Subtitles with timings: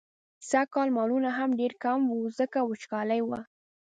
[0.49, 3.39] سږکال مالونه هم ډېر کم وو، ځکه وچکالي وه.